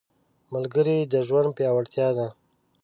[0.53, 2.27] ملګری د ژوند پیاوړتیا ده